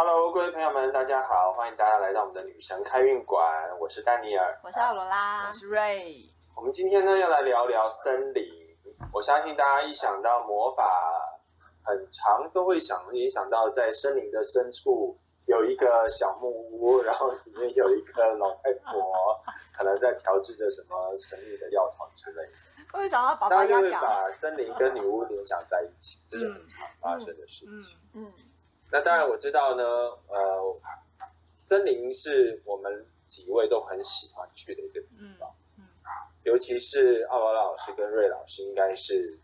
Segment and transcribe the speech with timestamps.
[0.00, 3.44] Hello，各位朋友们，大家好，欢迎大家来到我们的女神开运馆，
[3.80, 6.14] 我是丹尼尔，我是奥罗拉，我是瑞。
[6.54, 8.44] 我们今天呢要来聊聊森林。
[9.12, 10.84] 我相信大家一想到魔法，
[11.82, 19.02] 很长都会想联想到在森林的深处有一个小木屋，然后里面有一个老太婆，
[19.76, 22.52] 可能在调制着什么神秘的药草之类的。
[22.92, 27.98] 我会想到爸大家就会把森林跟女巫联想在一起，这是很常发生的事情。
[28.14, 28.32] 嗯，
[28.90, 29.84] 那当然我知道呢，
[30.28, 30.80] 呃，
[31.56, 35.84] 森林是我们几位都很喜欢去的一个地方，嗯
[36.44, 39.38] 尤其是奥罗拉老师跟瑞老师，应该是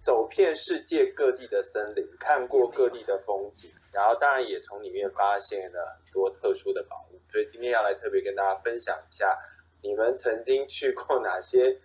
[0.00, 9.36] 走遍世界各地的森林，看过各地的风景，然后当然也从里面发现了很多特殊的宝物，所以今天要来特别跟大家分享一下，
[9.82, 11.76] 你们曾经去过哪些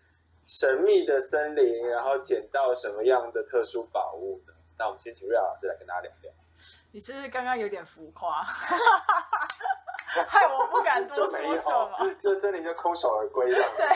[0.46, 4.54] 神秘的森林，然后捡到什么样的特殊宝物呢？
[4.78, 6.32] 那我们先请瑞老师来跟大家聊聊。
[6.92, 8.44] 你是不是刚刚有点浮夸？
[10.28, 11.98] 害我不敢多说什么。
[12.00, 13.72] 有，就森林就空手而归这样。
[13.78, 13.88] 对，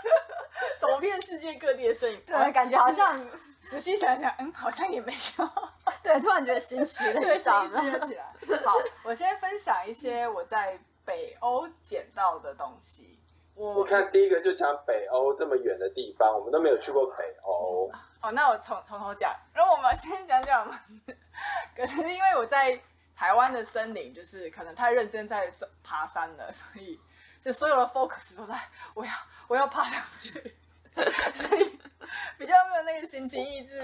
[0.80, 3.20] 走遍世界各地的摄影，对，感觉好像
[3.68, 5.48] 仔细想想，嗯，好像也没有。
[6.02, 8.00] 对，突然觉得心虚了，对，心虚了？
[8.06, 8.24] 起来。
[8.64, 13.18] 好，我先分享一些我在北欧捡到的东西。
[13.54, 17.90] 我看，第一个就讲北欧这么远的地方，我们都没有去过北欧。
[18.22, 19.34] 哦，那我从从头讲。
[19.52, 20.66] 然后我们先讲讲，
[21.76, 22.80] 可是因为我在
[23.14, 26.98] 台湾的森林，就是可能太认真在爬山了，所以
[27.40, 28.54] 就所有的 focus 都在
[28.94, 29.12] 我要
[29.48, 30.32] 我要爬上去，
[31.34, 31.78] 所以
[32.38, 33.82] 比较没有那个心情意志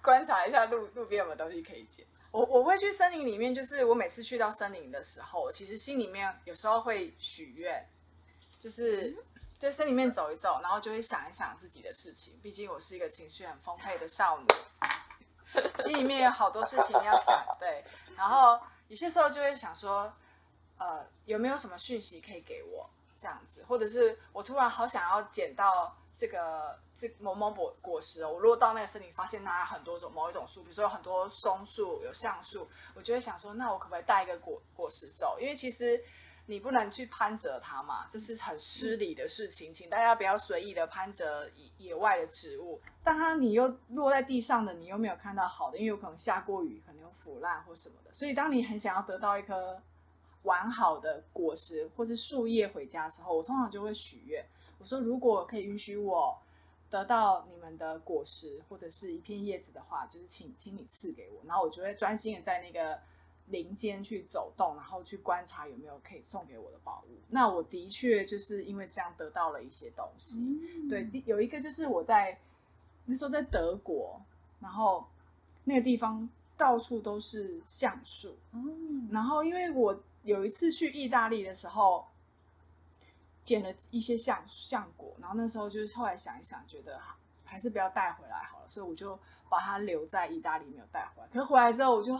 [0.00, 2.06] 观察一下路路边有没有东西可以捡。
[2.30, 7.84] 我我会去森林里面，就是我每次去到森林的时候，其实心里面有时候会许愿，
[8.60, 9.12] 就是
[9.60, 12.40] 在森林里面走一走，然后就会想一想自己的事情。
[12.42, 14.46] 毕竟我是一个情绪很丰沛的少女，
[15.82, 17.84] 心里面有好多事情要想，对。
[18.16, 18.58] 然后
[18.88, 20.10] 有些时候就会想说，
[20.78, 35.38] 呃，有没有什么讯息可以给我这样子，或者是我突然好想要捡到这个这某某果果实哦，我如果到那个森林发现它有很多种某一种树，比如说有很多松树、有橡树，我就会想说，那我可不可以带一个果果实走？
[35.38, 36.02] 因为其实。
[36.50, 42.80] 你不能去攀折它嘛，这是很失礼的事情，请大家不要随意的攀折野外的植物。
[43.04, 48.12] 当它你又落在地上的，你又没有看到好的，因为有可能下过雨，可能有腐烂或什么的。
[48.12, 49.80] 所以当你很想要得到一颗
[50.42, 54.44] 完好的果实或是树叶回家的时候，我通常就会许愿，
[54.80, 56.36] 我说如果可以允许我
[56.90, 62.98] 得到你们的果实或者是一片叶子的话，就是请请你赐给我，然后我就会专心的在那个。
[63.50, 67.18] 林间去走动，然后去观察有没有可以送给我的宝物。
[67.28, 70.40] 那我的确就是因为这样得到了一些东西。
[70.88, 72.38] 对，有一个就是我在
[73.04, 74.20] 那时候在德国，
[74.60, 75.06] 然后
[75.64, 82.06] 那个地方到处都是橡树，嗯，然后因为我有一次去意大利的时候，
[83.44, 87.00] 捡了一些橡橡果，然后那时候就是后来想一想，觉得
[87.44, 89.18] 还是不要带回来好了，所以我就
[89.48, 91.28] 把它留在意大利，没有带回来。
[91.28, 92.16] 可是回来之后，我就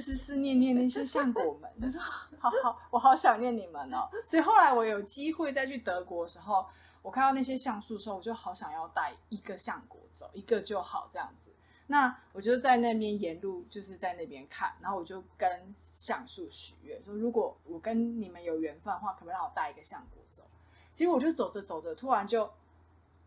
[0.00, 4.08] 思思念念那些橡果们，就说好好，我好想念你们哦。
[4.26, 6.66] 所以后来我有机会再去德国的时候，
[7.02, 11.50] 我看到那些橡树的时候，我就好想要带一个橡果走，一个就好这样子。
[11.86, 20.42] 那我就在那边沿路就是在那边看，然后我就跟橡树许愿，说如果我跟你们有缘分的话，可不可以让我带一个橡果走？
[20.92, 22.50] 结果我就走着走着，突然就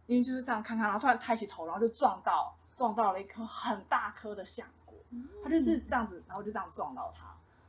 [0.08, 4.66] 因为就是这样看看，然后突然抬起头，然后就撞到撞到了一颗很大颗的橡
[5.12, 7.26] 果，它就是这样子，然后就这样撞到它，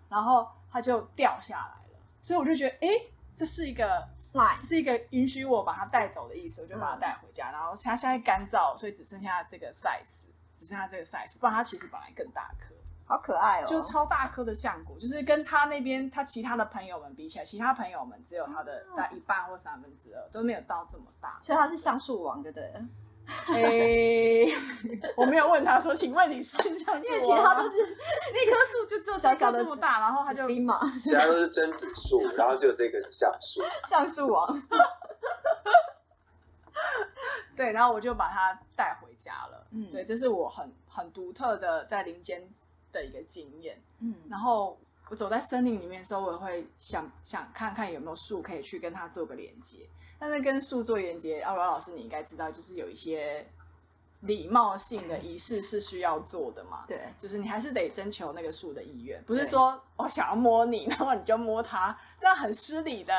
[0.08, 1.98] 然后它就掉下来了。
[2.20, 2.88] 所以我就觉得，哎，
[3.34, 4.06] 这是一个
[4.60, 7.50] 是一个允许我把它带走的意思，我就把它带回家。
[7.50, 10.24] 然后它现在干燥，所以只剩下这个 size，
[10.56, 12.74] 只剩下这个 size，不然它其实本来更大颗，
[13.06, 21.38] 好可爱哦，就超大颗的橡果，就是跟他那边他其他的朋友们比起来，其他朋友们只有他的大一半或三分之二，都没有到这么大。
[21.40, 22.72] 所以他是橡树王，对不对
[23.28, 23.54] 了？
[23.54, 24.46] 诶、
[25.16, 27.76] 我没有问他说，请问你是橡树因为其他都是
[28.32, 33.62] 那棵树就只有小小小的这么大，然后他就兵嘛，其他都是榛子树， 然后就这个是橡树。
[33.86, 34.60] 橡树王，
[37.56, 39.66] 对，然后我就把它带回家了。
[39.72, 42.42] 嗯对，这是我很很独特的在林间
[42.92, 43.80] 的一个经验。
[44.00, 44.78] 嗯，然后
[45.10, 49.78] 我走在森林里面的时候，我也会想想看看有没有树可以去跟它做个连接。
[50.18, 53.46] 但是跟树做连接，阿罗老师你应该知道，就是有一些
[54.20, 56.84] 礼貌性的仪式是需要做的嘛。
[56.88, 63.14] 对，就是你还是得征求那个树的意愿，不是对说我想要摸你，然后你就摸它，这样很失礼的。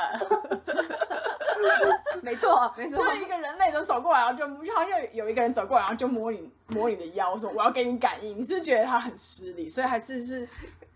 [2.22, 10.48] 没错，没错就，是一个人类都走过来，然后就好像有有一个人走过来，然后就摸你摸你的腰，说我要给你感应，你是觉得他很失礼，所以还是是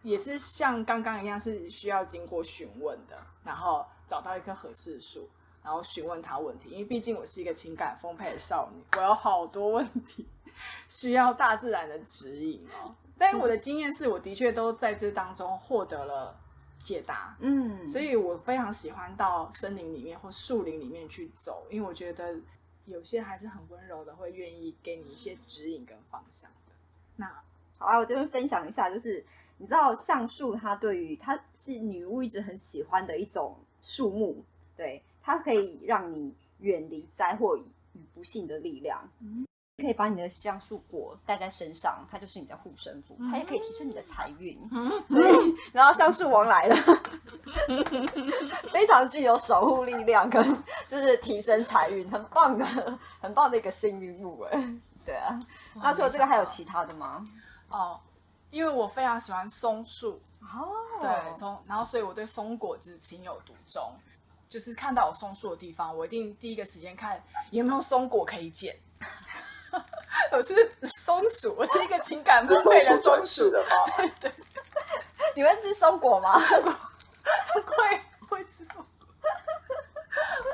[0.02, 5.30] 也是像刚刚一样，是需要经过询问的，然后找到一棵合适的树，
[5.63, 6.69] 然后询问他问题。
[6.69, 10.25] 因为毕竟我是一个情感丰沛的少女，我有好多问题
[10.88, 12.94] 需要大自然的指引哦。
[13.18, 16.36] 但是我的经验是，我的确都在这当中获得了
[16.80, 22.36] 解答，嗯，所以我非常喜欢到森林里面或树林里面去走，因为我觉得
[22.86, 26.74] 有些还是很温柔的，会愿意给你一些指引跟方向的。
[27.16, 27.25] 那
[27.77, 29.24] 好啊，我这边分享一下，就是
[29.57, 34.44] 你知道橡树它对于它是女巫一直很喜欢的一种树木，
[34.75, 39.00] 对，它可以让你远离灾祸与不幸的力量。
[39.22, 39.46] 嗯
[39.78, 44.56] 可以把你的橡树果带在身上，它就是你的护身符，它也可以提升你的财运。
[45.08, 46.75] 所以，然后橡树王来了，
[48.72, 50.46] 非常具有守护力量跟
[50.88, 52.66] 就是提升财运，很棒的，
[53.19, 54.76] 很棒的一个幸运物哎。
[55.04, 55.40] 对啊，
[55.74, 57.28] 那除了这个还有其他的吗？
[57.69, 58.00] 哦，
[58.52, 60.69] 因为我非常喜欢松树，哦，
[61.02, 63.92] 对，从然后所以我对松果子情有独钟，
[64.54, 67.20] 就是看到有松树的地方，我一定第一个时间看
[67.50, 68.78] 有没有松果可以捡。
[70.32, 70.72] 我是
[71.04, 73.68] 松鼠，我是一个情感丰是松沛的松鼠，世的吧？
[75.36, 76.38] 你们吃松果吗？
[77.66, 79.08] 会会吃松果。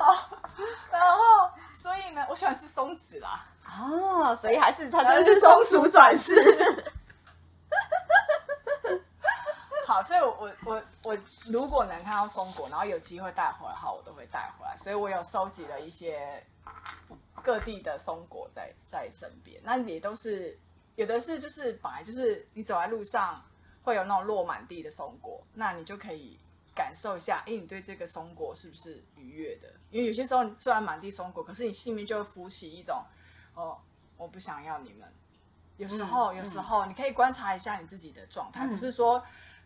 [0.00, 0.30] 好，
[0.90, 6.34] 然后所以呢，我喜欢吃松子啦，哦，所以还是它然后真的是松鼠转世。
[9.90, 14.76] 好，所以我我我我如果能看到松果，然后有机会带回来的话，我都会带回来。
[14.78, 16.40] 所以我有收集了一些
[17.42, 20.56] 各地的松果在在身边，那也都是
[20.94, 23.42] 有的是就是本来就是你走在路上
[23.82, 26.38] 会有那种落满地的松果，那你就可以
[26.72, 29.68] 感受一下，哎，你对这个松果是不是愉悦的？
[29.90, 33.02] 因为有些时候虽然满地松果，可是你心里面就会浮起一种
[33.54, 33.76] 哦，
[34.16, 35.12] 我不想要你们。
[35.78, 39.20] 有时候，嗯有时候你可以观察一下你自己的状态，不是说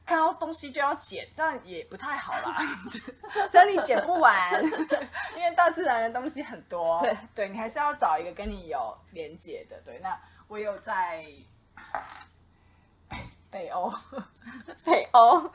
[0.07, 2.59] 看到东西就要捡，这样也不太好啦。
[3.51, 7.01] 这样你捡不完，因为大自然的东西很多。
[7.05, 9.81] 对，对你还是要找一个跟你有连接的。
[9.85, 11.25] 对，那我有在
[13.51, 13.91] 北欧，
[14.85, 15.51] 北欧，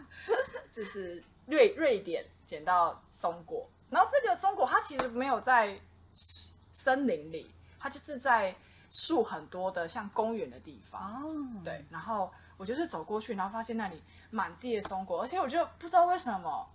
[0.73, 5.79] 就是瑞瑞典捡到松果，然后这个松果它其实没有在
[6.11, 8.55] 森林里，它就是在
[8.89, 11.01] 树很多的像公园的地方。
[11.21, 16.67] 哦，对，然后我就是走过去，然后发现那里满地的松果，而且我就不知道为什么，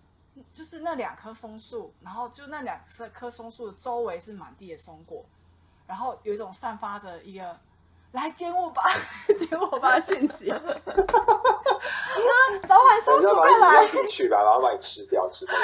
[0.53, 2.79] 就是那两棵松树，然后就那两
[3.13, 5.25] 棵松树的周围是满地的松果，
[5.87, 7.59] 然后有一种散发着一个
[8.13, 8.83] 来捡我吧，
[9.39, 10.53] 捡我吧的讯息。
[12.67, 13.89] 早晚松鼠你要把快来！
[13.89, 15.59] 进去吧，然后把你吃掉之类的。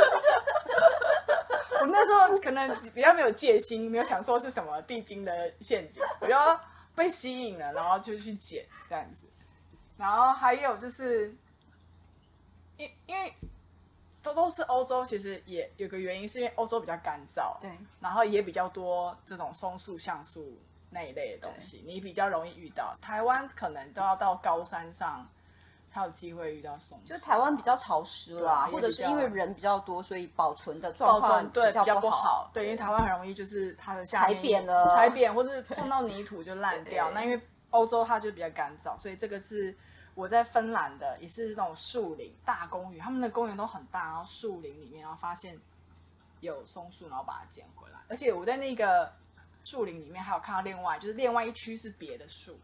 [1.80, 6.34] 我那时候可能比较没有戒心，没有想说是什么地精的陷阱，我就
[6.94, 9.24] 被吸引了，然后就去捡这样子。
[9.96, 11.34] 然后还有就是，
[12.80, 13.34] 因因为
[14.22, 20.58] 都都是欧洲，其实也有个原因，是因为欧洲比较干燥，对，然后也比较多这种松树、橡树
[20.90, 22.96] 那一类的东西，你比较容易遇到。
[23.00, 25.26] 台湾可能都要到高山上
[25.88, 34.90] 才有机会遇到松树，就台湾比较潮湿啦，或者是因为人比较多，所以保存的状况对比较不不好，对，因为台湾很容易就是它的下面踩扁了。
[34.90, 37.10] 踩扁或是碰到泥土就烂掉。
[37.12, 39.74] 那因为欧洲它就比较干燥，所以这个是
[40.20, 45.58] 我在芬兰的，也是那种树林大公园，他们的公园都很大，然后树林里面，然后发现
[46.40, 47.98] 有松树，然后把它捡回来。
[48.08, 49.10] 而且我在那个
[49.64, 52.58] 树林里面还有看到另外，就是另外一区是别的树，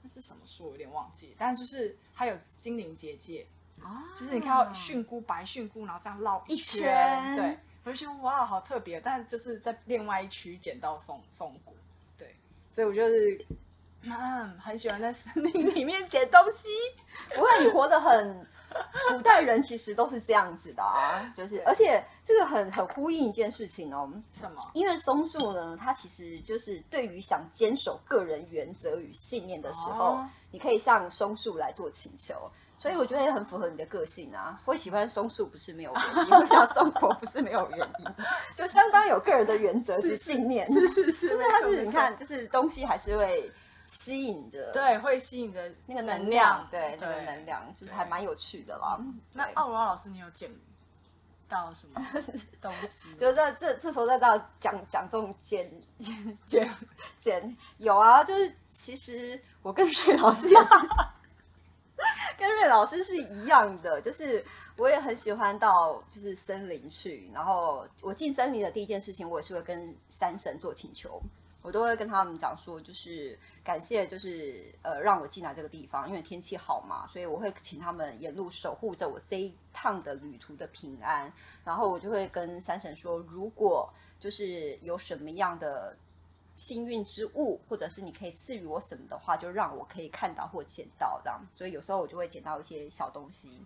[0.00, 3.46] 那是什么树我有点忘记，但就是它有精灵结界，
[3.82, 8.98] 啊就是你看到菌菇白菌菇，然后这样绕一圈，圈对，我就觉得哇，好特别。
[9.00, 11.74] 但就是在另外一区捡到松松果，
[12.16, 12.34] 对，
[12.70, 13.44] 所以我就是
[14.04, 16.68] 嗯很喜欢在 森林里面捡东西。
[17.34, 18.46] 不会，你活得很。
[19.10, 24.70] 古代人其实都是这样子的啊，就是而且这个很很呼应一件事情哦，什么？
[24.72, 32.50] 因为松树呢，它其实就是对于想坚守个人原则与信念的时候，哦你可以向松树来做请求。
[32.78, 38.06] 所以我觉得也很符合你的个性啊，会喜欢松树不是没有原因， 会想松果不是没有原因，
[38.56, 40.66] 就相当有个人的原则及信念。
[40.72, 43.52] 是是是，就是它是你看，，就是东西还是会
[43.92, 48.98] 吸引的对，会吸引的那个能能量，对对那个能量，就是还蛮有趣的啦。
[49.34, 50.50] 那奥罗拉老师，你有捡
[51.46, 52.00] 到什么
[52.58, 53.14] 东西？
[53.20, 55.70] 就在这这时候再到讲讲这种简
[56.46, 56.66] 捡
[57.20, 60.68] 简有啊，就是其实我跟瑞老师也是，
[62.38, 64.42] 跟瑞老师是一样的，就是
[64.78, 71.20] 我也很喜欢到就是森林去，然后我进森林的第一件事情，我也是会跟山神做请求。
[71.62, 81.32] 我都会跟他们讲说，就是感谢，就是呃让我进来这个地方，因为天气好嘛，所以我会请他们沿路守护着我这一趟的旅途的平安。
[81.64, 83.88] 然后我就会跟三婶说，如果
[84.18, 85.96] 就是有什么样的
[86.56, 91.40] 幸运之物，或者是你可以赐予我什么的话，就让我可以看到或捡到这样。
[91.54, 93.62] 所以有时候我就会捡到一些小东西。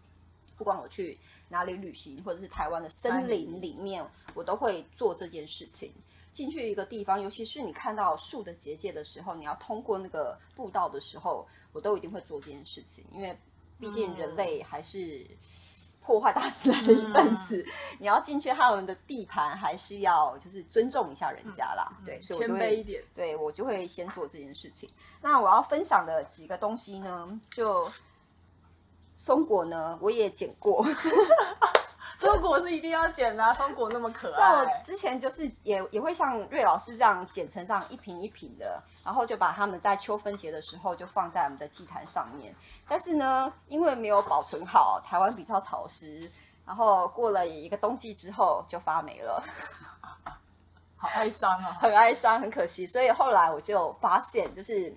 [0.58, 1.18] 不管我去
[1.50, 4.02] 哪里旅行，或者是台湾的森林里面，
[4.34, 5.92] 我都会做这件事情。
[6.36, 13.02] 进去一个地方，尤其是你看到树的结界的时候，你要通过那个步道的时候，我都一定会做这件事情。
[13.10, 13.34] 因为
[13.80, 15.26] 毕竟人类还是
[16.02, 17.64] 破坏大自然的一份子，
[17.98, 21.90] 你要进去他们的地盘，还是要就是尊重一下人家啦。
[22.04, 23.02] 对，所以谦卑一点。
[23.14, 24.86] 对我就会先做这件事情。
[25.22, 27.90] 那我要分享的几个东西呢，就。
[29.18, 30.84] 松果呢，我也捡过。
[32.20, 34.38] 松果是一定要剪的，松果那么可爱。
[34.38, 42.54] 像我之前就是也也会像瑞老师这样剪成这样一瓶一瓶的，然后就把它们在秋分节的时候就放在我们的祭坛上面。
[42.88, 46.30] 但是呢，因为没有保存好，台湾比较潮湿，
[46.64, 49.42] 然后过了一个冬季之后就发霉了，
[50.96, 52.86] 好哀伤啊， 很哀伤，很可惜。
[52.86, 54.96] 所以后来我就发现，就是。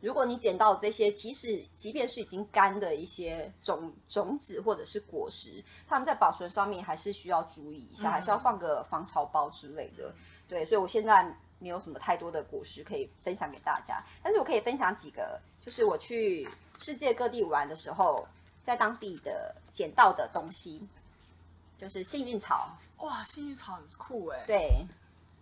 [0.00, 10.14] 如果你捡到这些，即使即便是已经干的一些种种子或者是果实，它们在保存上面还是需要注意一下，还是要放个防潮包之类的。
[10.46, 11.24] 对，所以我现在
[11.58, 16.46] 没有什么太多的果实可以分享给大家，但是我可以分享几个，就是我去
[16.78, 18.28] 世界各地玩的时候，
[18.62, 20.86] 在当地的捡到的东西，
[21.78, 22.76] 就是幸运草。
[22.98, 24.44] 哇，幸运草很酷哎。
[24.46, 24.86] 对。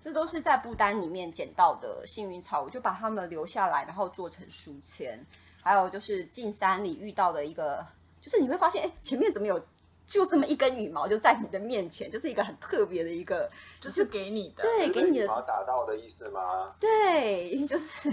[0.05, 5.19] 这都是在不丹里面捡到的幸运草，我就把它们留下来，然后做成书签。
[5.63, 7.83] 还有就是进山里遇到的一个，
[8.21, 9.59] 就是你会发现，哎，前面怎么有
[10.07, 16.75] 就这么一根羽毛就在你的面前，就是一个很特别的一个，就是给你的，对，给你的羽毛打到的意思吗？
[16.79, 18.13] 对， 就是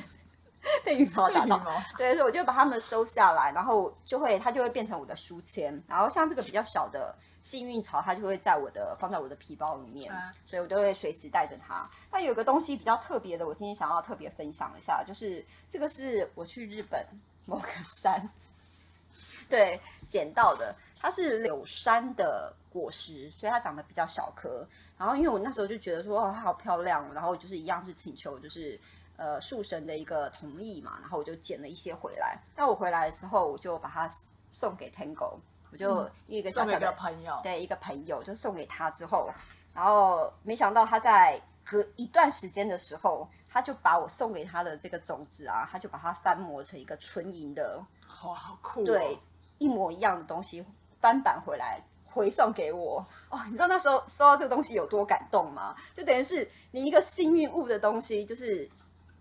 [0.85, 1.61] 被羽毛打到，
[1.97, 5.83] 对，所以我就把它们收下来，然后就会它就会变成我的书签。
[5.89, 7.13] 然后像这个比较小的。
[7.41, 10.13] 幸运草，它就会在我的放在我的皮包里面，
[10.45, 11.89] 所以我都会随时带着它。
[12.11, 17.05] 那有个东西比较特别的，我今天想要特别分享一下，就是这个是我去日本
[17.45, 18.29] 某个山，
[19.49, 24.67] 对捡到的，它是柳杉的果实，所以它长得比较小颗。
[24.97, 28.79] 然后因为我那时候就觉得说，哦，它好漂亮，然后就是一样是请求就是
[29.17, 32.37] 呃树神的一个同意嘛，然后我就捡了一些回来。
[32.55, 34.13] 那我回来的时候，我就把它
[34.51, 35.39] 送给 Tango。
[35.71, 39.29] 我就一个小小的朋友，对一个朋友就送给他之后，
[39.73, 47.83] 然后没想到他在隔一段时间的时候，他就把我送给他的这个种子啊，他就把它翻磨成一个纯银的，
[48.23, 48.83] 哇，好酷！
[48.83, 49.17] 对，
[49.59, 50.65] 一模一样的东西
[50.99, 53.05] 翻版回来回送给我。
[53.29, 55.75] 哦，你知道那时候收到这个东西有多感动吗？
[55.95, 58.69] 就等于是你一个幸运物的东西，就是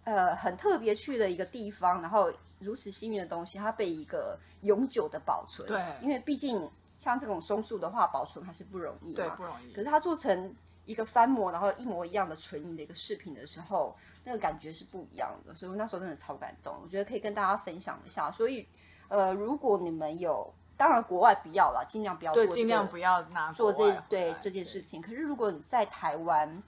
[0.04, 4.38] 呃很特别去的一个地方，然后如此幸运的东西，它被一个。
[4.62, 9.72] 永久的保存，对，因为毕竟像这种松树的话，保存还是不容易，对，不容易。
[9.72, 10.54] 可是它做成
[10.84, 15.54] 一个翻模，然后一模一样的纯银的一个饰品的时候，那个感觉是不一样的。
[15.54, 18.30] 所以我那时候真的超感动，我觉得可以跟大家分享一下。
[18.30, 18.68] 所以，
[19.08, 25.00] 呃，如果你们有，当然国外不要了，尽量不要做，尽量不要拿做这对这件事情。
[25.00, 26.62] 可是如果你在台湾，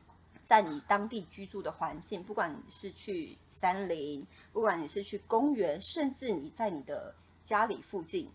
[0.53, 8.31] 在你当地居住的环境，不管你是去山林，不管你是去公园，甚至你在你的家里附近，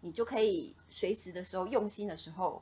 [0.00, 2.60] 你就可以随时的时候用心的时候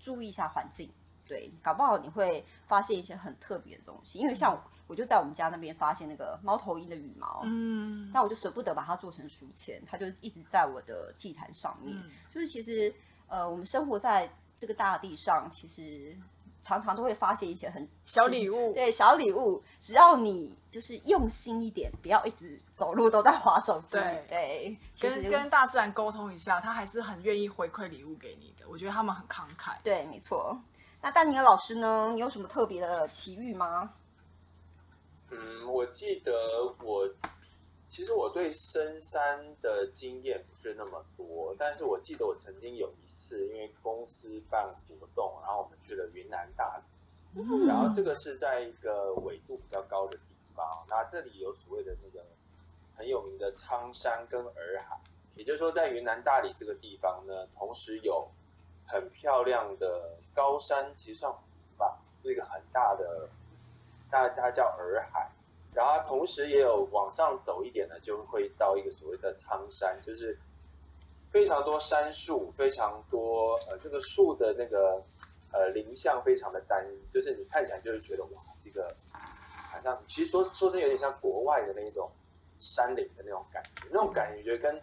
[0.00, 0.90] 注意一下环境，
[1.24, 4.18] 对，搞不好你会发现一些很特别的东西。
[4.18, 11.96] 因为像我就在我们家那边发现那个猫头鹰的羽毛，嗯，那我就舍不得把它做成书签，它就一直在我的祭坛上面。
[12.34, 12.92] 就是其实
[13.28, 16.18] 呃，我们生活在这个大地上，其实。
[16.62, 28.68] 常常都会发现一些很小礼物，对小礼物，只要你就是用心一点，不要一直走路都在划手机，对，跟跟大自然沟通一下，他还是很愿意回馈礼物给你的。
[28.68, 30.58] 我觉得他们很慷慨，对，没错。
[31.00, 32.10] 那丹尼尔老师呢？
[32.14, 33.92] 你有什么特别的奇遇吗？
[35.30, 36.32] 嗯，我记得
[36.82, 37.08] 我。
[37.92, 46.80] 其实我对深山的经验不是那么多，但是我记得我曾经有一次，因为公司办活动，然后我们去了云南大
[47.34, 50.22] 理，然后这个是在一个纬度比较高的地
[50.56, 52.24] 方，那这里有所谓的那个
[52.96, 54.98] 很有名的苍山跟洱海，
[55.34, 58.26] 也就是说在云南大理这个地方呢，同时有
[58.86, 61.30] 很漂亮的高山，其实算
[61.76, 63.28] 吧，一个很大的，
[64.10, 65.30] 大它叫洱海。
[65.74, 70.38] 然后同时也有往上走一点呢，就会到一个所谓的苍山，就是
[71.30, 75.02] 非常多杉树，非常多呃，这个树的那个
[75.50, 82.10] 呃林相非常的单一，就是你看起来就是觉得哇，这个好像其实说说真有点像国外的那种
[82.60, 84.78] 山林的那种感觉，那种感觉跟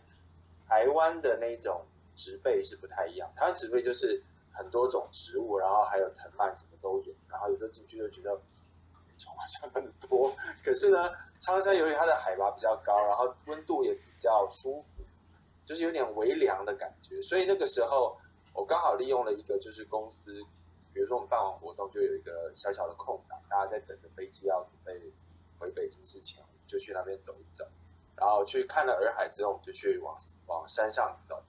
[0.68, 3.32] 台湾的那种植被是不太一样。
[3.36, 4.20] 台湾植被就是
[4.52, 8.40] 很多种植物，然后还有藤蔓什么都有，然后有时候进去就觉得
[9.20, 10.36] 虫好像很多。
[10.64, 15.04] 可是呢，苍山由于它的海拔比较高，然后温度也比较舒服，
[15.66, 18.18] 就是有点微凉的感觉，所以那个时候
[18.54, 20.44] 我刚好利用了一个就是公司。
[20.92, 25.00] 比如说我们办完活动，就有一个小小的空档，大家在等着飞机要准备
[25.60, 27.64] 回北京之前，我们就去那边走一走。
[28.18, 31.42] 然后去看了洱海之后，我们就去往往山上走。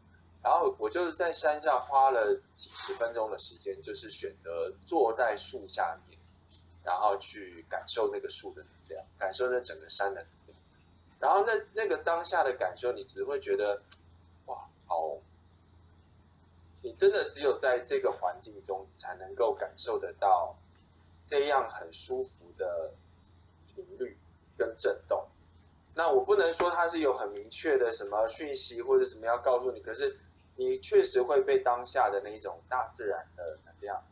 [0.42, 6.09] 然后我就是在山上花了几十分钟的时间，就是选择坐在树下面，
[6.84, 10.58] 然后去感受那个树的能量，感受那整个山的能量。
[11.18, 13.82] 然后那那个当下的感受，你只会觉得，
[14.46, 14.56] 哇，
[14.86, 15.18] 好。
[16.82, 20.56] 你真的只有在这个环境中，才能够感受得到
[21.26, 22.90] 这样很舒服的
[23.66, 24.16] 频率
[24.56, 25.28] 跟震动。
[25.94, 30.18] 那我不能说它是有很明确的什么讯息或者什么要告诉你，可是
[30.56, 34.02] 你确实会被当下的那种大自然的能量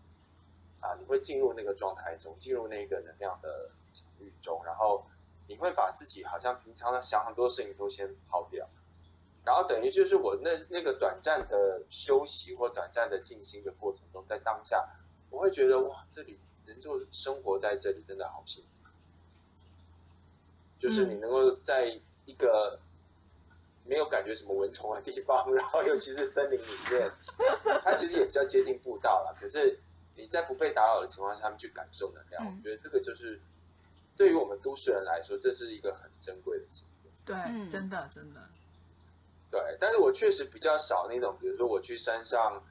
[0.80, 5.04] 啊，你会进入那个状态中，进入那个能量的场域中，然后
[5.46, 8.68] 你会把自己好像平常的想很多事情都先抛掉。
[9.44, 14.86] 然后等于就是我那那个短暂的休息或短暂的静心的过程中，在当下，
[15.30, 18.82] 我会觉得哇，这里人就生活在这里真的好幸福。
[20.78, 22.78] 就是你能够在一个
[23.84, 27.10] 没有感觉什么蚊虫的地方，然后尤其是森林里面，
[27.82, 29.34] 它其实也比较接近步道了。
[29.40, 29.80] 可是
[30.18, 33.40] 你在不被打扰的情况下，他们去感受能量，我觉得这个就是
[34.16, 37.12] 对于我们都市人来说，这是一个很珍贵的经验。
[37.24, 38.40] 对，真的真的。
[39.50, 42.62] 对，但是我确实比较少那种，比如说我去山上，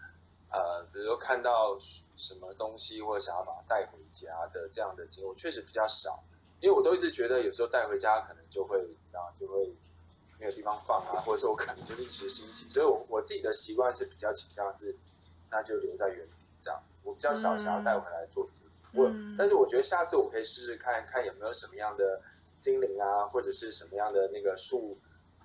[0.51, 1.75] 呃，比如说看到
[2.15, 6.23] 什么东西，或者想要把它带回家的这样的经历，我确实比较少，
[6.59, 8.77] 因为我都一直觉得有时候带回家可能就会，
[9.11, 9.73] 然后就会
[10.37, 14.95] 没有地方放啊，或者说我可能就一时兴起，所以我我自己的习惯是比较倾向是，
[15.49, 18.67] 那就留在原地这样，我比较少想要带回来做自己。
[18.93, 22.21] 我，但是我觉得下次我可以试试看看有没有什么样的
[22.57, 24.97] 精灵啊，或者是什么样的那个树。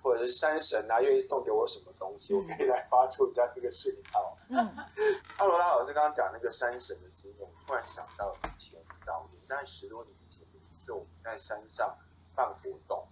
[0.03, 4.37] 或者是山神啊，愿意送给我什么东西，我可以来发出一下这个讯号。
[4.49, 4.57] 嗯，
[5.39, 11.97] 阿罗拉老师刚刚讲那个山神的经验，突然想到以前早年，大概十多年前，有一次我们在山上
[12.35, 13.07] 办活动，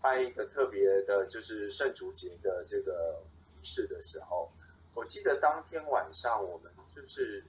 [0.00, 3.20] 办一个特别的，就是圣烛节的这个
[3.60, 4.52] 仪式的时候，
[4.94, 7.42] 我记得当天晚上我们就是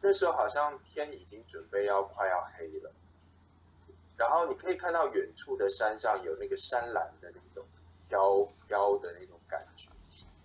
[0.00, 2.92] 那时候好像天已经准备要快要黑了，
[4.16, 7.66] 然后你可以看到远处的山上有那个山岚的那种。
[8.10, 9.90] 飘飘的那种感觉，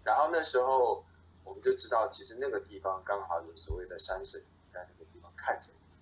[0.03, 1.01] 然后那时候
[1.45, 5.95] 我们就知道，其实那个地方刚好有所谓的山神在那个地方看着你。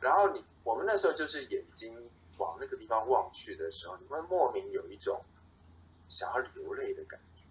[0.00, 5.22] 然后你我们那时候就是眼睛往那个地方望去的时候，你会莫名有一种
[6.08, 7.42] 想要流泪的感觉，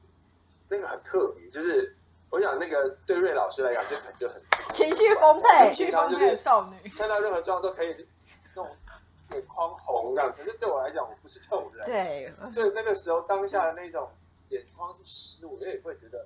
[0.68, 1.48] 那个很特别。
[1.52, 1.96] 就是
[2.30, 4.42] 我想那个对瑞老师来讲，这可能就很
[4.74, 8.08] 情绪丰沛，情绪丰沛少女，看到任何状况都可以
[8.56, 8.68] 弄。
[9.32, 11.86] 眼眶红这样，可是对我来讲，我不是这种人。
[11.86, 14.10] 对，所以那个时候当下的那种
[14.52, 16.26] 眼眶湿，我也会觉得，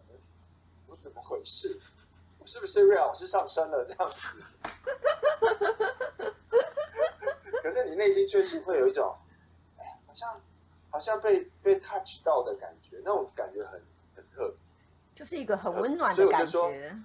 [0.86, 1.76] 我怎么回事？
[2.38, 4.38] 我是不是瑞老师上身了这样子？
[7.64, 9.18] 可是你内心确实会有一种，
[9.80, 10.40] 哎，好像
[10.92, 13.82] 好像被被 touch 到的感觉，那种感觉很
[15.22, 16.98] 就是一个很温暖的感觉。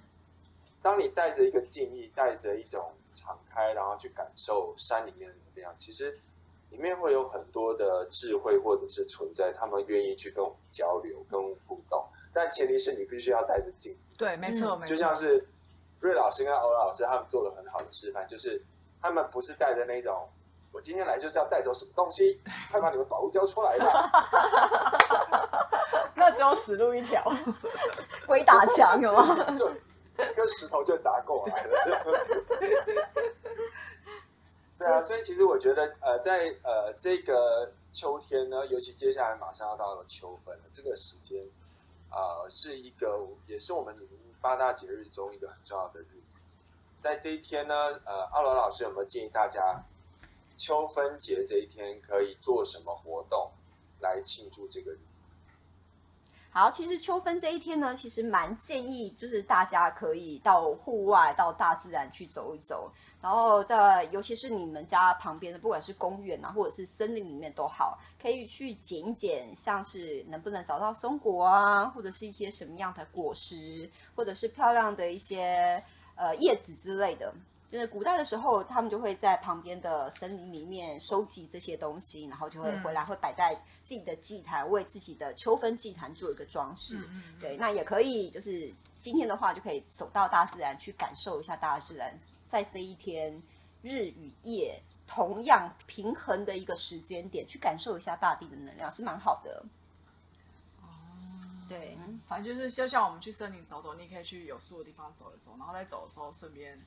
[0.80, 5.30] 当你带着一个敬意，带着一种敞开，然后去感受山里面。
[5.76, 6.18] 其实
[6.70, 12.02] 里面会有很多的智慧或者是存在，他们愿意去跟我们交流、跟我们互动，
[12.32, 13.98] 但前提是你必须要带着敬意。
[14.16, 14.94] 对，没错，没错。
[14.94, 15.46] 就像是
[16.00, 18.62] 瑞老师跟欧老师他们做了很好的示范，就是
[19.02, 20.26] 他们不是带着那种
[20.76, 22.38] 我今天来就是要带走什么东西，
[22.70, 24.10] 快把你们宝物交出来吧。
[26.14, 27.24] 那只有死路一条，
[28.28, 29.24] 鬼打墙有吗？
[29.56, 32.04] 就一颗石头就砸过来了。
[34.78, 41.42] 对啊，所以其实我觉得，呃，在呃这个秋天呢，尤其接下来马上要到了秋分了，这个时间，
[42.10, 43.96] 啊，是一个也是我们
[44.42, 46.42] 八大节日中一个很重要的日子。
[47.00, 49.82] 在这一天呢，呃，阿罗老师有没有建议大家，
[50.56, 53.50] 秋分节这一天可以做什么活动
[54.00, 55.22] 来庆祝这个日子？
[56.50, 62.90] 好，其实秋分这一天呢，其实蛮建议，就是大家可以到户外、到大自然去走一走，
[63.20, 75.82] 然后在尤其是你们家旁边的，不管是公园啊，或者是森林里面都好，可以去捡一捡，像是能不能找到松果啊，或者是一些什么样的果实，或者是漂亮的一些
[76.14, 77.34] 呃叶子之类的。
[77.76, 86.98] 就是古代的时候，他们就会在旁边的森林里面收集这些东西，然后就会嗯回来，会摆在自己的祭坛，为自己的秋分祭坛做一个装饰。
[87.38, 93.30] 对，那也可以，就是今天的话，就可以走到大自然去感受一下大自然，在这一天
[93.82, 99.62] 日与夜同样平衡的一个时间点，去感受一下大地的能量，是蛮好的。
[101.68, 106.80] 对，反正就是就像我们去森林走走，你也可以去有树的地方走一走，然后再走的时候顺便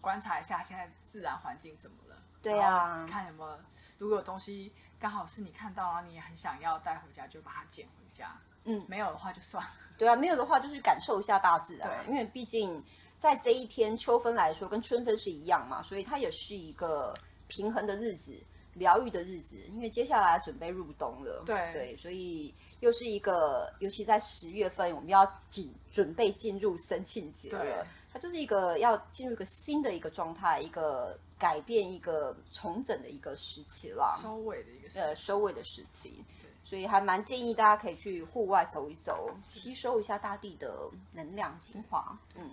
[0.00, 2.16] 观察一下现在自然环境怎么了。
[2.42, 3.58] 对啊看有没有
[3.98, 8.36] 如果有东西刚好是你看到，然后你也很想要带回家，就把它捡回家。
[8.64, 9.70] 嗯，没有的话就算了。
[9.98, 12.84] 对啊，没有的话就去感受一下大自然，对因为毕竟
[13.18, 17.16] 在这一天秋分来说，跟春分是一样嘛，所以它也是一个
[17.48, 18.36] 平衡的日子。
[18.76, 34.18] 疗愈的日子，因为接下来准备入冬了，对对，所以又是一个，尤其在十月份，我们要进准备进入森庆节了，它就是一个要进入一个新的一个状态，一个改变、一个重整的一个时期了。
[34.22, 36.24] 收尾的一个呃时收尾的时期，
[36.64, 42.18] 所以还蛮建议大家可以去户外走一走，吸收一下大地的能量精华。
[42.36, 42.52] 嗯，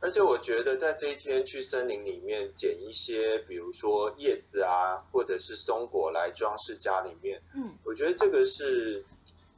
[0.00, 9.02] 而且我觉得在这一天去森林里面捡一些，比如说叶子啊，或者是松果来装饰家里面，嗯，我觉得这个是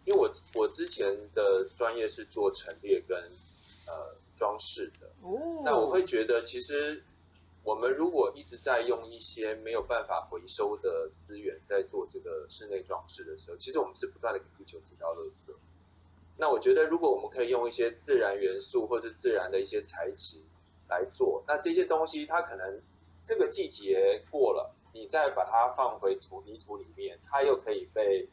[0.05, 3.19] 因为我我之前的专业是做陈列跟
[3.89, 7.01] 呃装饰的，哦那我会觉得其实
[7.63, 15.55] 我们如果一直在用一些没有办法回收的资源在做这个室内装饰的时候，其实我们是不断的给地球制造垃圾。
[16.37, 20.39] 那我觉得，如果我们可以用一些自然元素或者自然的一些材质
[20.89, 22.81] 来做，那这些东西它可能
[23.23, 28.29] 这个季节过了，你再把它放回土泥土里面，它又可以被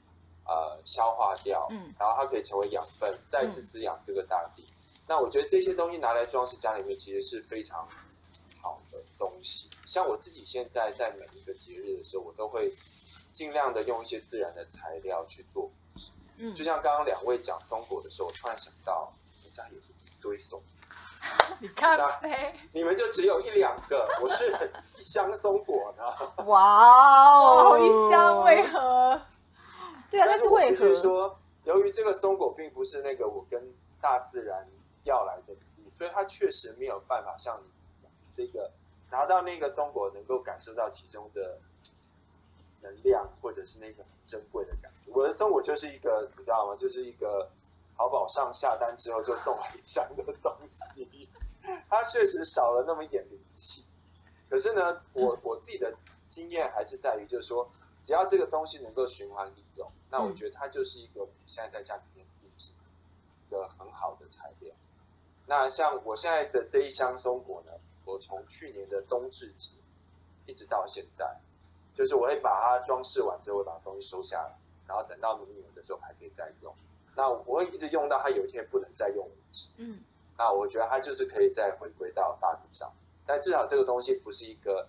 [0.45, 4.63] 呃消化掉，嗯，然后它可以成为养分，再次滋养这个大地。
[5.09, 7.79] 那我觉得这些东西拿来装饰家里面，其实是非常
[8.61, 9.67] 好的东西。
[9.87, 12.71] 像我自己现在在每一个节日的时候，我都会
[13.33, 15.67] 尽量的用一些自然的材料去做
[16.37, 19.11] 嗯就像刚刚两位讲松果的时候，我突然想到，
[19.43, 20.61] 我家有一堆松，
[21.59, 21.99] 你看
[22.71, 24.47] 你们就只有一两个，我是
[24.99, 26.43] 一箱松果呢。
[26.45, 26.85] 哇
[27.33, 28.63] 哦，哦，一箱为？
[28.67, 29.19] 何？
[30.11, 30.87] 对啊，但是我为何？
[30.87, 33.59] 必须说，由于这个松果并不是那个我跟
[33.99, 34.65] 大自然
[35.03, 38.71] 要来的礼物，所以他确实没有办法像你这个
[39.09, 41.59] 拿到那个松果，能够感受到其中的
[42.81, 45.11] 能量，或者是那个很珍贵的感觉。
[45.11, 46.75] 我的松果就是一个，你知道吗？
[46.77, 47.49] 就是一个
[47.97, 51.27] 淘宝上下单之后就送来一箱的东西，
[51.89, 53.83] 它确实少了那么一点灵气。
[54.49, 55.93] 可是呢，我我自己的
[56.27, 57.69] 经验还是在于，就是说，
[58.01, 62.71] 只要这个东西能够循环利用，那我觉得它就是一个我们现在在家里面布置
[63.47, 64.25] 一个很好的。
[65.49, 67.71] 那像我现在的这一箱松果呢，
[68.05, 69.71] 我从去年的冬至节
[70.45, 71.25] 一直到现在，
[71.95, 74.55] 就是我会把它装饰完之后，会把东西收下来，
[74.87, 76.71] 然后等到明年的时候还可以再用。
[77.15, 79.67] 那我会一直用到它有一天不能再用为止。
[79.77, 79.99] 嗯
[80.37, 82.93] 那我觉得它就是可以再回归到大地上，
[83.25, 84.87] 但至少这个东西不是一个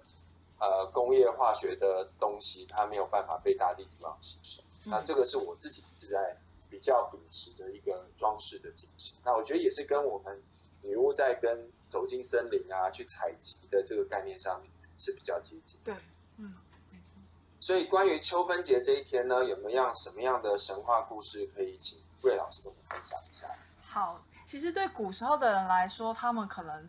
[0.60, 4.62] 呃工业化学的东西，它没有办法被大地土壤吸收。
[4.84, 6.36] 那这个是我自己一直在
[6.70, 9.14] 比较秉持着一个装饰的精神。
[9.24, 10.40] 那我觉得也是跟我们
[10.82, 15.80] 女巫在跟走进森林啊去采集的这个概念上面是比较接近。
[15.82, 15.94] 对，
[16.36, 16.54] 嗯，
[16.90, 17.14] 没错。
[17.60, 23.46] 所以关于秋分节这一天呢，有没有样什么样的神话故事可以请魏老师跟我们分享一下？
[23.82, 26.88] 好，其实对古时候的人来说，他们可能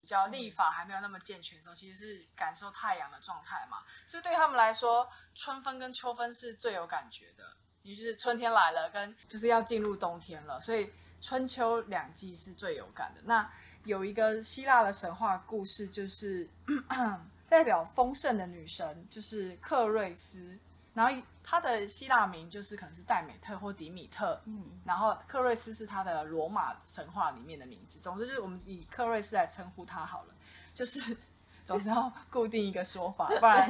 [0.00, 13.20] 比较历法还没有那么健全的时候，其实是感受太阳的状态嘛，所以对他们来说，春分跟秋分是最有感觉的，也就是春天来了，跟就是要进入冬天了，所以春秋两季是最有感的。
[13.24, 13.48] 那
[13.84, 16.48] 有一个希腊的神话故事，就是
[17.48, 20.58] 代表丰盛的女神，就是克瑞斯。
[20.94, 27.98] 然后她的希腊名就是可能是戴美特或迪米特，嗯然后克瑞斯是她的罗马神话里面的名字。
[27.98, 30.34] 总之就是我们以克瑞斯来称呼她好了，
[30.72, 31.14] 就是
[31.66, 33.68] 总之要固定一个说法，不然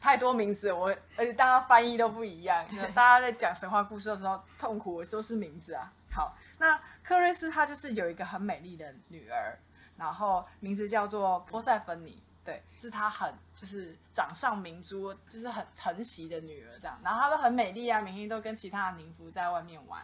[0.00, 5.92] 太多名字我而且大家翻译都不一样，就是大家在讲神话故事的时候痛苦的都是名字啊。
[6.10, 9.58] 好，那克瑞斯她就是有一个很美丽的女儿，
[9.96, 12.22] 然后名字叫做波塞芬尼。
[12.44, 16.98] 对，是她很就是掌上明珠，就是很疼惜的女儿这样。
[17.04, 20.00] 然后她都很美丽啊，每天都跟其他的宁芙在外面玩。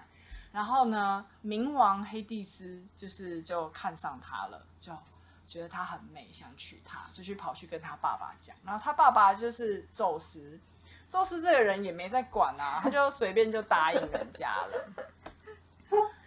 [0.53, 4.93] 然后呢，冥王黑帝斯就是就看上她了，就
[5.49, 8.55] 觉得她很美，想娶她，就去跑去跟他爸爸讲。
[8.65, 10.59] 然后他爸爸就是宙斯，
[11.09, 15.05] 宙斯这个人也没在管啊，他就随便就答应人家了。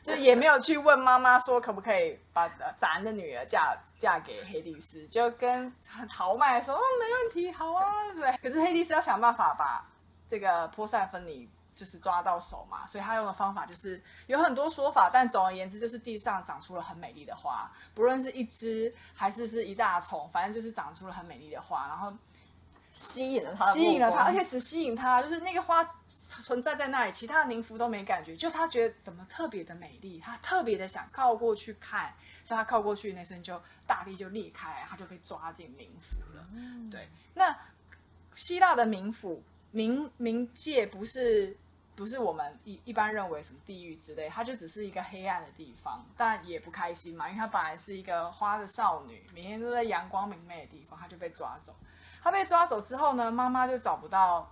[0.04, 8.32] 就也没有去问妈妈说可不可以把咱的女儿嫁嫁给黑帝斯，就跟很豪迈说哦没问题，好啊，对。
[8.38, 9.86] 可是黑帝斯要想办法把
[10.30, 22.12] 这个波塞芬尼就是抓到手嘛，所以他用的方法就是有很多说法，但总而言之就是地上长出了很美丽的花，不论是一枝还是是一大丛，反正就是长出了很美丽的花，然后。
[22.90, 32.12] 吸引了他，吸引了他，而且只吸引他，就是那个花存在在那里，其他的冥府都没感觉，就他觉得怎么特别的美丽，他特别的想靠过去看，
[32.44, 36.48] 所以他靠过去，那瞬就大地就裂开，他就被抓进冥府了。
[36.90, 37.56] 对，那
[38.34, 41.56] 希腊的冥府冥冥界不是
[41.98, 51.74] 不是我们一一般认为什么地狱之类，它就只是一个黑暗的地方，但也不开心嘛，因为它本来是一个花的少女，每天都在阳光明媚的地方，她就被抓走。
[52.22, 54.48] 她被抓走之后呢，妈妈就找不到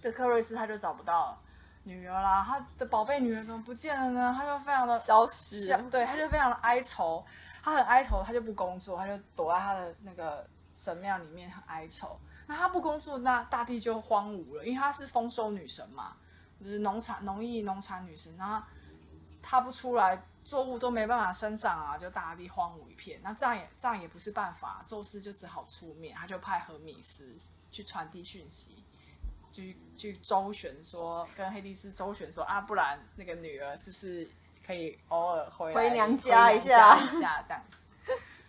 [0.00, 1.36] 这克瑞斯，他就找不到
[1.82, 2.44] 女儿啦。
[2.46, 4.32] 他的宝贝女儿怎么不见了呢？
[4.38, 7.24] 他就非常的消失，对，他就非常的哀愁。
[7.60, 12.16] 他很哀愁，他就不工作，他就躲在他的那个神庙里面很哀愁。
[12.46, 16.16] 那他不工作，那大地就荒芜了，因为她是丰收女神嘛，
[16.60, 18.36] 就是农产、农业、农产女神。
[18.36, 18.66] 然后
[19.42, 20.22] 她不出来。
[20.44, 23.20] 作物都没办法生长啊，就大地荒芜一片。
[23.22, 27.36] 那这样也这样也不是办法，宙斯就只好出面，他就派荷米斯
[27.70, 28.82] 去传递讯息，
[29.52, 34.26] 去去周旋说，跟黑帝斯周旋说啊，不然那个女儿是不是
[34.64, 37.76] 可以偶尔回回娘家一下一下这样子？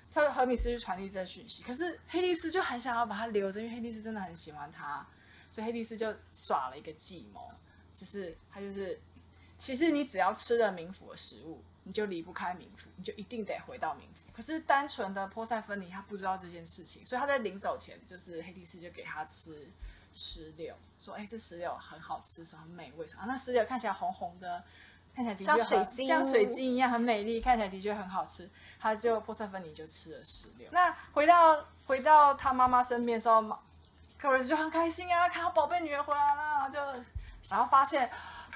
[0.10, 5.06] 他荷米斯去传递这讯息，可是黑帝斯就很想要把他留着，因为黑帝斯真的很喜欢他，
[5.50, 7.52] 所以黑帝斯就耍了一个计谋，
[8.00, 9.00] 就是他就是
[9.58, 11.62] 其实你只要吃了冥府的食物。
[11.84, 14.32] 你就离不开冥府，你就一定得回到冥府。
[14.32, 19.68] 可是单纯的波塞芬尼他不知道这件事情，所以他在临走前，就是黑帝斯就给他吃
[20.14, 23.08] 石榴，说：“哎，这石榴很好吃，很美味。
[23.18, 24.64] 啊，那石榴看起来红红的，
[25.16, 28.48] 看起来的确很像水晶一样很美丽，看起来的确很好吃。”
[28.80, 30.70] 他就波塞芬尼就吃了石榴。
[30.72, 33.42] 那回到回到他妈妈身边的时候，
[34.20, 36.80] 克瑞斯就很开心啊，看到宝贝女儿回来了，就
[37.50, 38.10] 然后发现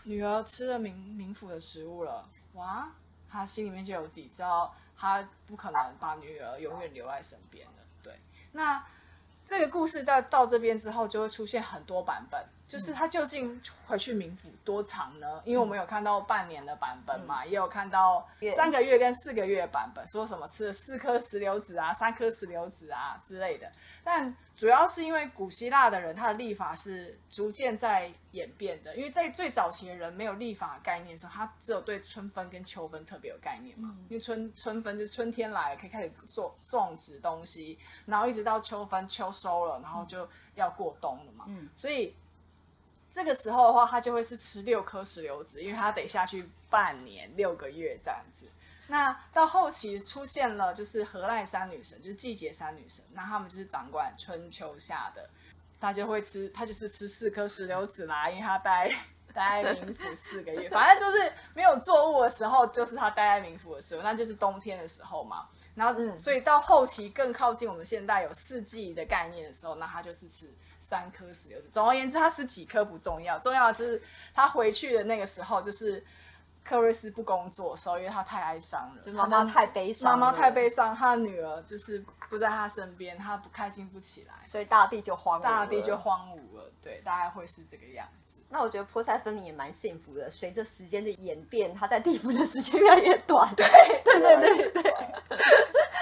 [0.04, 2.90] 女儿吃了冥冥府的食物了，哇！
[3.30, 7.84] 他心里面就有底，知道他不可能把女儿永远留在身边的。
[8.04, 8.20] 对，
[8.52, 8.86] 那
[9.48, 12.46] 这个故事在到这边之后，就会出现很多版本。
[12.74, 15.44] 就是他究竟回去冥府多长呢？
[15.46, 23.72] 因为我们有看到半年的版本嘛，也有看到三个月跟四个月版本，说什么吃了四颗石榴籽啊、三颗石榴籽啊之类的。
[24.04, 28.96] 但主要是因为古希腊的人，他的历法是逐渐在演变的。
[28.96, 33.96] 因为在最早期的人没有历法概念的时候，他只有对春分跟秋分特别有概念嘛。
[34.10, 41.46] 因为春春分就春天来了，可以开始做种植东西，然后一直到秋分秋收了，然后就要过冬了嘛。
[41.48, 42.16] 嗯，所以。
[43.14, 48.48] 这个时候的话，他就会是吃六颗石榴籽，因为他得下去半年六个月这样子。
[48.88, 55.30] 那到后期出现了就是何赖山女神，就是季节三女神，那他们就是掌管春秋夏的，
[55.80, 58.90] 他就会吃，他就是吃四颗石榴籽啦，因为他待
[59.32, 65.48] 待在冥府四个月，反正就是没有作物的时候，就是他待在冥府的时候，那就是冬天的时候嘛。
[65.76, 70.52] 然后，嗯所以到后期更靠近我们现代有四季的概念的时候，那他就是吃。
[70.94, 71.68] 三颗石榴籽。
[71.70, 74.00] 总而言之，他吃几颗不重要，重要的是
[74.32, 76.06] 他回去的那个时候，就是
[76.64, 86.72] 克瑞斯不工作，的时候，因为他太哀伤了，就妈妈太悲伤，妈妈太悲伤，他的女儿就是不在他身边，他不开心不起来，所以大地就荒，大地就荒芜了。
[86.80, 88.38] 对，大概会是这个样子。
[88.50, 93.52] 那我觉得波塞芬尼也蛮幸福的，随着时间的演变，他在地府的时间越来越短。
[93.56, 93.66] 对
[94.04, 94.94] 对对对对，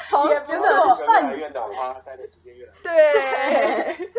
[0.10, 4.12] 从越来越短，他待的时间越来越对。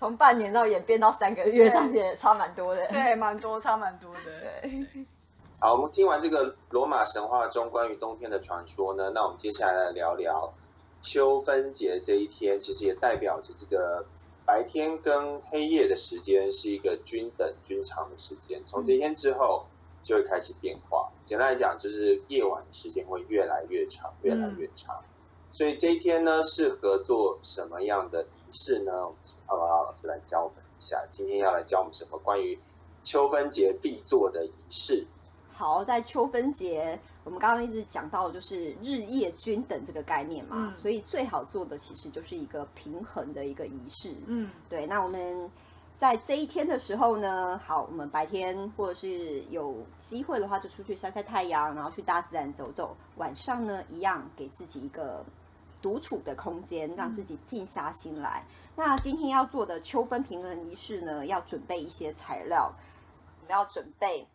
[0.00, 2.86] 从半年到演变到三个月，这也差蛮多的。
[2.86, 4.20] 对，蛮多，差蛮多的。
[4.62, 5.04] 对。
[5.58, 10.50] 好，我们听完这个罗马神话中关于冬天的传说呢，那我们接下来来聊聊
[11.02, 14.02] 秋分节这一天，其实也代表着这个
[14.46, 18.58] 白天跟黑夜的时间是一个均等均长的时间。
[18.64, 19.66] 从这天之后
[20.02, 21.06] 就会开始变化。
[21.26, 24.96] 简单来讲，就是夜晚的时间会越来越长，越来越长。
[25.52, 28.26] 所以这一天呢，适合做什么样的？
[28.52, 31.02] 是呢，我们请阿拉老师来教我们一下。
[31.10, 32.58] 今天要来教我们什么关于
[33.02, 35.06] 秋分节必做的仪式？
[35.52, 44.14] 好，在秋分节，我们刚刚一直讲到就是日夜均等这个概念嘛，所以最好做的其实就是一个平衡的一个仪式。
[44.26, 44.86] 嗯，对。
[44.86, 45.50] 那我们
[45.98, 52.96] 在这一天的时候呢，好，我们白天或者是有机会的话，就出去晒晒太阳，然后去大自然走走。
[53.16, 55.24] 晚上呢，一样给自己一个。
[55.80, 58.44] 独处的空间，让自己静下心来。
[58.76, 62.72] 那今天要做的秋分平衡仪式呢，要准备一些材料。
[63.40, 64.26] 我们要准备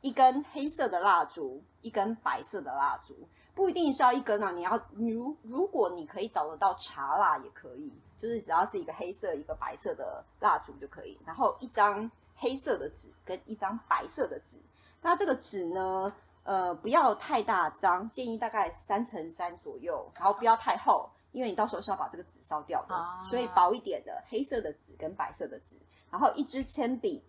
[0.00, 3.14] 一根黑色的蜡烛，一根白色的蜡烛，
[3.54, 4.50] 不一定是要一根啊。
[4.52, 11.18] 你要如如果你可以找得到茶蜡也可以，就是只要是一个黑色一个白色的蜡烛就可以。
[11.26, 14.56] 然后一张黑色的纸跟一张白色的纸，
[15.02, 16.12] 那这个纸呢，
[16.44, 25.76] 呃，不要太大张，建议大概三乘三左右，然后不要太厚，因为你到时候是要把这个纸烧掉的，啊所以薄一点的黑色的纸跟白色的纸，
[26.10, 27.22] 然后一支铅笔。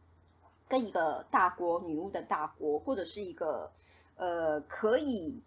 [0.67, 3.69] 跟一个大锅，女巫的大锅，或者是一个
[4.15, 5.37] 呃可以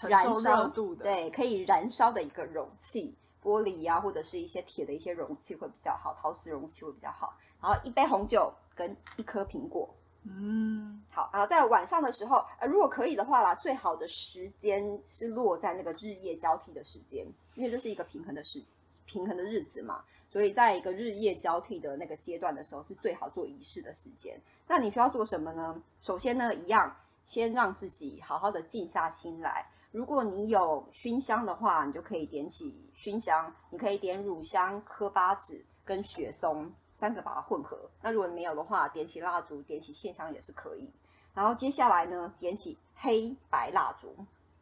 [0.00, 7.36] 燃烧度的，，对，可以燃烧的一个容器，玻璃呀、或者是一些铁的一些容器会比较好，陶瓷容器会比较好。
[7.60, 9.94] 然后一杯红酒跟一颗苹果，
[10.28, 18.62] 嗯，好，然后在晚上的时候，呃，如果可以的话啦，最好的时间是落在那个日夜交替的时间，因为这是一个平衡的时
[19.04, 24.36] 平衡的日子嘛，所以在一个日夜交替的那个阶段的时候，是最好做仪式的时间。
[24.66, 25.80] 那你需要做什么呢？
[26.00, 29.64] 首先呢，一样先让自己好好的静下心来。
[29.92, 37.78] 如果你有熏香的话，你就可以点起熏香，你可以点乳香、科巴子跟雪松三个把它混合。
[38.02, 40.90] 那如果你没有的话，点起蜡烛、点起线香也是可以。
[41.34, 44.16] 然后接下来呢，点起黑白蜡烛，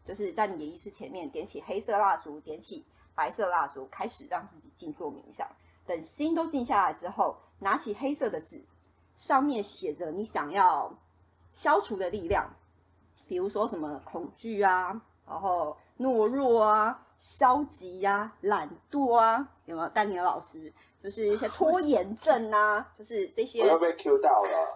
[0.05, 5.49] 就是在你的仪式前面点起黑色蜡烛，点起白色蜡烛，开始让自己静坐冥想。
[5.87, 8.61] 等心都静下来之后，拿起黑色的纸，
[9.17, 10.93] 上面写着你想要
[11.53, 12.53] 消除的力量，
[13.29, 19.89] 比如说什么恐惧啊，然后懦弱啊、消极呀、懒惰啊，有没有？
[19.91, 20.73] 丹尼尔老师
[21.05, 24.75] 就是一些拖延症啊，就是这些我又被 Q 到了。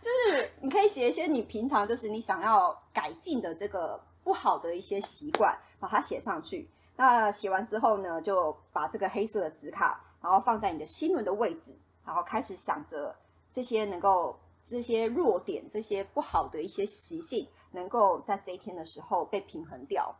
[0.00, 6.70] 就是你可以写一些你平常就是你想要改进的这个不好的一些习惯，把它写上去。
[6.94, 13.12] 那写完之后呢，就把这个黑色的纸卡，然后放在你的心轮的位置，然后开始想着
[13.52, 20.14] 这些能够这些弱点、这些不好的一些习性，能够在这一天的时候被平衡掉。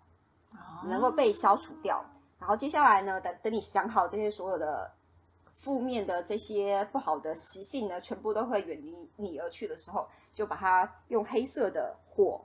[0.87, 2.03] 能够被消除掉。
[2.39, 4.93] 然后接下来呢，等等你想好这些所有的
[5.55, 12.45] 负面的这些不好的习性呢，全部都会远离你而去的时候，就把它用黑色的火、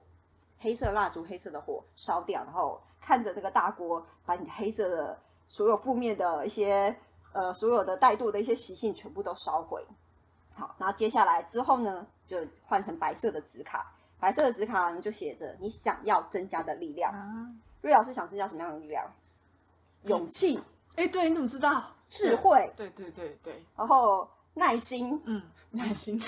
[0.59, 6.95] 黑色蜡烛、黑色的火烧掉，然后看着这个大锅，把你黑色的所有负面的一些
[7.33, 9.85] 呃所有的怠惰的一些习性全部都烧毁。
[10.55, 13.93] 好，然后接下来之后呢，就换成白色的纸卡。
[14.19, 17.11] 白色的纸卡呢，就写着你想要增加的力量。
[17.11, 17.47] 啊，
[17.81, 19.05] 瑞老师想增加什么样的力量？
[20.03, 20.59] 勇气、
[20.95, 21.83] 哎，对，你怎么知道？
[22.07, 25.21] 智慧，对对对对，然后耐心。
[25.25, 26.21] 嗯，耐心，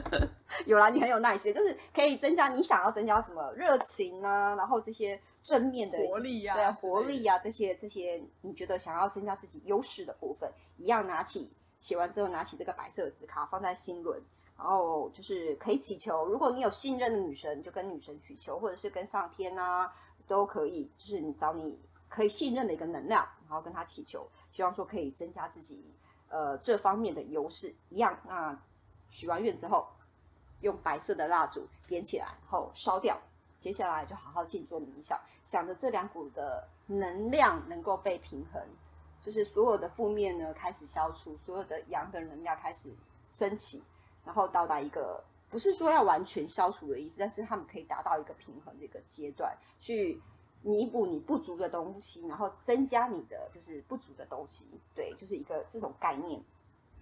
[0.66, 14.20] 有啦，你很有耐心，就是可以增加你想要增加什么热情啊，然后这些正面的活力呀对啊，活力啊，这些这些你觉得想要增加自己优势的部分，一样拿起写完之后拿起这个白色的纸卡放在心轮。
[14.54, 19.92] 然后就是可以祈求，如果你有信任的女神，就跟女神祈求，或者是跟上天啊，
[20.28, 20.88] 都可以。
[20.96, 21.76] 就是你找你
[22.12, 25.82] 可以信任的一个能量，然后跟他祈求，希望说可以增加自己
[26.28, 27.74] 呃这方面的优势。
[27.88, 28.54] 一样，那
[29.08, 29.88] 许完愿之后，
[30.60, 33.18] 用白色的蜡烛点起来，然后烧掉。
[33.58, 38.60] 接下来就好好静坐冥想，想着这两股的能量能够被平衡，
[39.20, 42.92] 就是所有的负面呢开始消除，所有的阳的能量开始
[43.38, 43.80] 升起，
[44.24, 50.20] 然后到达一个不是说要完全消除的意思，但是他们可以达到一个平衡的一个阶段，去
[50.62, 56.40] 弥补你不足的东西，然后增加你的就是不足的东西，对，就是一个这种概念。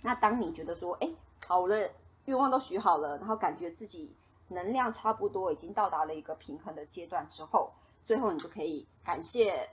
[0.02, 1.12] 那当你觉得说，哎，
[1.46, 1.90] 好，我的
[2.24, 4.14] 愿望都许好了，然后感觉自己
[4.48, 7.70] 能量差不多已经到达了一个平衡的阶段之后，
[8.02, 9.68] 最后你就可以感谢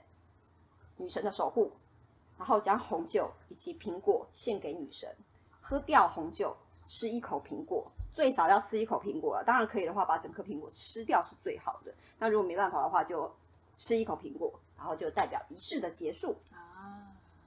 [0.96, 1.72] 女神的守护，
[2.36, 5.08] 然后将红酒以及苹果献给女神，
[5.62, 6.54] 喝掉红酒，
[6.86, 9.44] 吃一口苹果，最少要吃一口苹果了。
[9.44, 11.94] 当然可以的话，把整颗苹果吃掉是最好的。
[12.18, 13.30] 那如果没办法的话，就
[13.78, 16.36] 吃一口苹果，然后就代表仪式的结束。
[16.52, 17.00] 啊，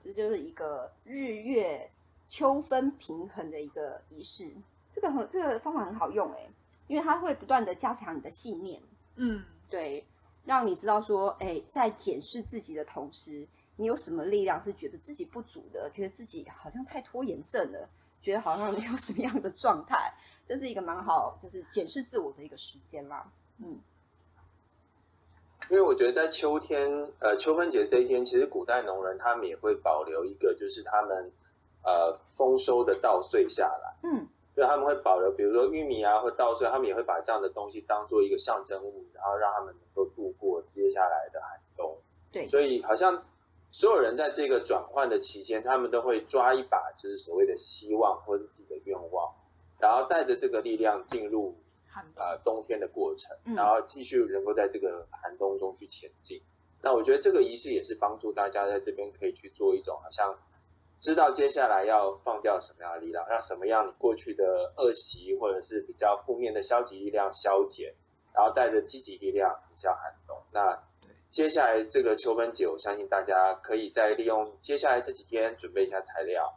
[0.04, 1.92] 这就是一个日月
[2.30, 4.52] 秋分平衡的一个仪式。
[4.94, 6.50] 这个很这个方法很好用诶，
[6.88, 8.82] 因为它会不断的加强你的信念，
[9.16, 10.06] 嗯，对，
[10.44, 17.88] 让你知道说，哎，在检视自己的同时，你有什么力量是觉得自己不足的，觉得自己好像太拖延症了，
[18.22, 20.14] 觉得好像没有什么样的状态，
[20.48, 23.32] 这是一个蛮好，就是检视自我的一个时间啦。
[23.60, 23.80] 嗯，
[25.72, 31.32] 因为我觉得在秋天，呃，秋分节这一天，其实古代农人他们也会保留一个，就是他们
[31.82, 41.98] 呃丰收的稻穗下来，嗯，就他们会保留，比如说玉米啊或稻穗，他们也会把这样的东西当做一个象征物，然后让他们能够度过接下来的寒冬。
[42.34, 42.46] 对。
[42.50, 43.24] 所以好像
[43.72, 49.34] 所有人在这个转换的期间，他们都会抓一把，就是所谓的希望或者自己的愿望，
[49.80, 51.56] 然后带着这个力量进入
[52.16, 56.42] 呃冬天的过程，嗯然后继续能够在这个寒冬中去前进。
[56.82, 60.36] 那我觉得这个仪式也是帮助大家在这边可以去做一种好像
[61.00, 67.94] 知道接下来要放掉什么样的力量，让什么样你过去的恶习或者是比较负面的消极力量消减，
[68.34, 70.38] 然后带着积极力量迎向寒冬。
[70.52, 70.84] 那
[71.30, 76.54] 接下来这个秋分节，我相信大家可以再利用接下来这几天准备一下材料。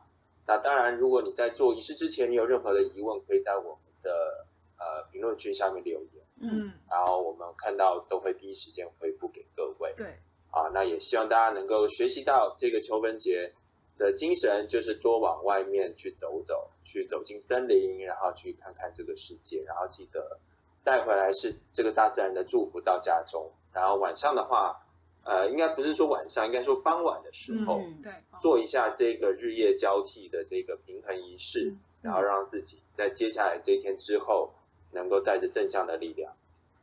[0.47, 4.43] 那当然，如果你在做仪式之前，你有任何的疑问，可以在我们的
[4.79, 9.93] 呃评论区下面留言，嗯，嗯，然后我们看到都会第一时间回复给各位。
[9.97, 10.07] 对，
[10.51, 13.53] 啊，那也希望大家能够学习到这个秋分节
[13.97, 20.39] 的精神，就是多往外面去走走，去走进森林，然后去看看这个世界，然后记得
[20.83, 23.51] 带回来是这个大自然的祝福到家中。
[23.72, 24.77] 然后晚上的话，
[25.25, 31.81] 呃，应该不是说晚上，应该说傍晚的时候，嗯对，做一下这个日夜交替的这个平衡仪式，嗯。
[32.05, 34.53] 然后让自己在接下来这一天之后，
[34.95, 36.32] 能够带着正向的力量。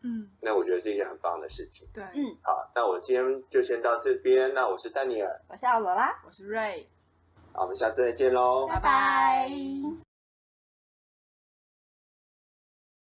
[0.04, 1.88] 嗯，那我觉得是一件很棒的事情。
[1.94, 4.54] 对，嗯，好，那我今天就先到这边。
[4.54, 6.88] 那我是丹尼尔，我是奥罗拉，我是瑞。
[7.54, 8.68] 好，我们下次再见喽。
[8.68, 9.50] 拜拜